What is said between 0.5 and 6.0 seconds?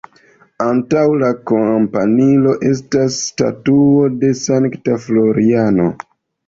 Antaŭ la kampanilo estas statuo de Sankta Floriano.